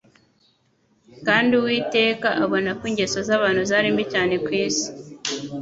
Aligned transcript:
"Kandi 1.27 1.51
Uwiteka 1.59 2.27
abona' 2.43 2.69
ko 2.79 2.83
ingeso 2.89 3.17
z'abantu 3.27 3.61
zari 3.69 3.87
mbi 3.93 4.03
cyane 4.13 4.33
ku 4.45 4.49
isi, 4.65 4.87